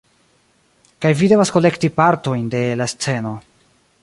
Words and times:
kaj 1.05 1.11
vi 1.19 1.29
devas 1.33 1.53
kolekti 1.57 1.93
partojn 2.01 2.51
de 2.57 2.65
la 2.83 2.93
sceno 2.97 3.39